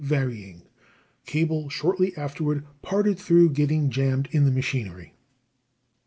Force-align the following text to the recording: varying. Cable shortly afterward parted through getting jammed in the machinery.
varying. 0.03 0.63
Cable 1.27 1.69
shortly 1.69 2.17
afterward 2.17 2.65
parted 2.81 3.19
through 3.19 3.51
getting 3.51 3.91
jammed 3.91 4.27
in 4.31 4.45
the 4.45 4.49
machinery. 4.51 5.13